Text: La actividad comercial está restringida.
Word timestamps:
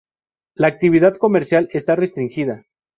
La 0.55 0.65
actividad 0.67 1.15
comercial 1.17 1.69
está 1.73 1.95
restringida. 1.95 2.65